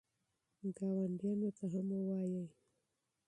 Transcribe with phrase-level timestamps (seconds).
[0.75, 2.47] ګاونډیانو ته هم ووایئ.